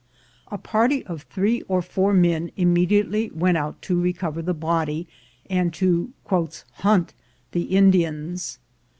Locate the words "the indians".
7.51-8.57